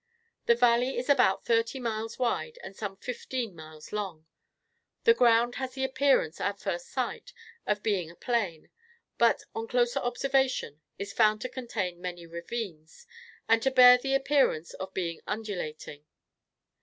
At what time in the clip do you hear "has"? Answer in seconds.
5.61-5.73